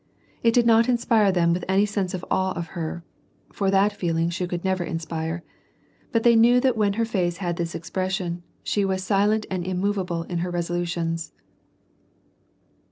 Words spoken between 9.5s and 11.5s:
and immovable in her resolutions.